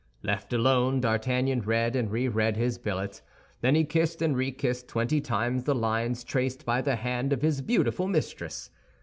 [0.23, 3.21] Left alone, D'Artagnan read and reread his billet.
[3.61, 7.61] Then he kissed and rekissed twenty times the lines traced by the hand of his
[7.61, 8.71] beautiful mistress.